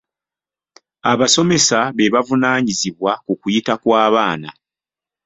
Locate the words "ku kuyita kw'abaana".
3.25-4.49